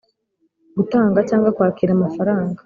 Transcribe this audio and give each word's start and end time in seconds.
Gutanga 0.77 1.19
cyangwa 1.29 1.53
kwakira 1.55 1.91
amafaranga 1.93 2.59